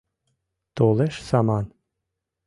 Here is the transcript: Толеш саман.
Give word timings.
Толеш 0.75 1.15
саман. 1.27 1.65